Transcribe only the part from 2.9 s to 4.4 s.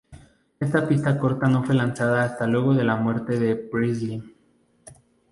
muerte de Presley.